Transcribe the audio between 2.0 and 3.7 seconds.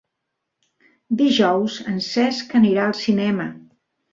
Cesc anirà al cinema.